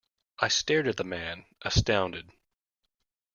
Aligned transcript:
I 0.39 0.47
stared 0.47 0.87
at 0.87 0.97
the 0.97 1.03
man, 1.03 1.45
astounded. 1.61 2.27